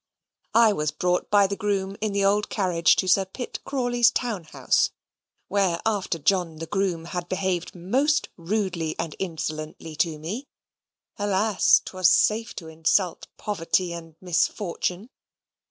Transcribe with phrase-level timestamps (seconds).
[0.55, 4.45] I was brought by the groom in the old carriage to Sir Pitt Crawley's town
[4.45, 4.89] house,
[5.47, 10.47] where, after John the groom had behaved most rudely and insolently to me
[11.17, 11.83] (alas!
[11.85, 15.11] 'twas safe to insult poverty and misfortune!)